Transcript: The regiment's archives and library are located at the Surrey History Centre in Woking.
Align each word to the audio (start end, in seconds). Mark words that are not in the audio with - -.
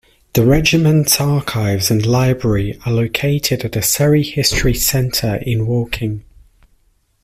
The 0.33 0.43
regiment's 0.43 1.21
archives 1.21 1.91
and 1.91 2.03
library 2.03 2.79
are 2.87 2.91
located 2.91 3.63
at 3.63 3.73
the 3.73 3.83
Surrey 3.83 4.23
History 4.23 4.73
Centre 4.73 5.35
in 5.45 5.67
Woking. 5.67 6.23